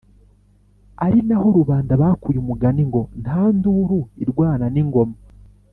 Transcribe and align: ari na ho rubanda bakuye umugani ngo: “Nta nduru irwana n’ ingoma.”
ari 1.05 1.19
na 1.27 1.37
ho 1.41 1.47
rubanda 1.57 1.93
bakuye 2.01 2.37
umugani 2.39 2.81
ngo: 2.89 3.01
“Nta 3.21 3.41
nduru 3.55 3.99
irwana 4.23 4.65
n’ 4.73 4.77
ingoma.” 4.83 5.15